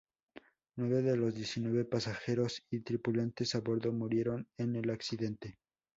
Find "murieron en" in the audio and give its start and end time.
3.93-4.75